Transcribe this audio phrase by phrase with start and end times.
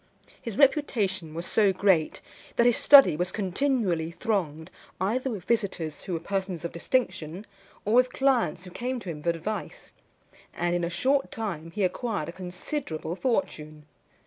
[0.41, 2.23] His reputation was so great,
[2.55, 7.45] that his study was continually thronged either with visitors who were persons of distinction,
[7.85, 9.93] or with clients who came to him for advice;
[10.55, 13.85] and in a short time he acquired a considerable fortune.